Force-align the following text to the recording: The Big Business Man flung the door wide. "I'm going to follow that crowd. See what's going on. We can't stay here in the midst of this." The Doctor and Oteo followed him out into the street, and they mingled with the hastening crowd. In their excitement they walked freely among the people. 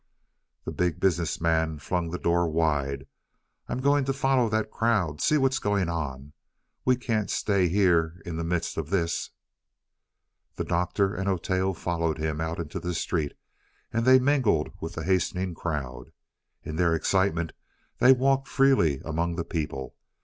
The 0.65 0.71
Big 0.71 0.99
Business 0.99 1.39
Man 1.39 1.77
flung 1.77 2.09
the 2.09 2.17
door 2.17 2.47
wide. 2.49 3.05
"I'm 3.69 3.79
going 3.79 4.03
to 4.05 4.13
follow 4.13 4.49
that 4.49 4.71
crowd. 4.71 5.21
See 5.21 5.37
what's 5.37 5.59
going 5.59 5.89
on. 5.89 6.33
We 6.83 6.95
can't 6.95 7.29
stay 7.29 7.67
here 7.67 8.19
in 8.25 8.35
the 8.35 8.43
midst 8.43 8.77
of 8.77 8.89
this." 8.89 9.29
The 10.55 10.63
Doctor 10.63 11.13
and 11.13 11.27
Oteo 11.29 11.73
followed 11.75 12.17
him 12.17 12.41
out 12.41 12.57
into 12.57 12.79
the 12.79 12.95
street, 12.95 13.33
and 13.93 14.03
they 14.03 14.17
mingled 14.17 14.71
with 14.81 14.93
the 14.95 15.03
hastening 15.03 15.53
crowd. 15.53 16.11
In 16.63 16.77
their 16.77 16.95
excitement 16.95 17.53
they 17.99 18.11
walked 18.11 18.47
freely 18.47 19.01
among 19.05 19.35
the 19.35 19.45
people. 19.45 19.93